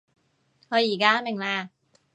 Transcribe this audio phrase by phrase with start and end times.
[0.03, 0.03] 我
[0.77, 1.69] 而家明喇